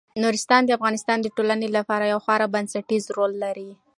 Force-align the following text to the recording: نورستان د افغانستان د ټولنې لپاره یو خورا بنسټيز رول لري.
نورستان 0.23 0.61
د 0.65 0.69
افغانستان 0.77 1.17
د 1.21 1.27
ټولنې 1.35 1.67
لپاره 1.77 2.09
یو 2.13 2.19
خورا 2.25 2.47
بنسټيز 2.55 3.03
رول 3.17 3.33
لري. 3.43 3.69